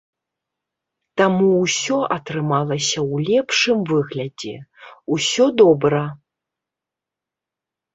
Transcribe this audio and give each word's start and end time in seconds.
Таму 1.21 1.49
ўсё 1.65 1.99
атрымалася 2.17 2.99
ў 3.13 3.29
лепшым 3.29 3.77
выглядзе, 3.95 4.55
усё 5.19 5.45
добра. 5.65 6.05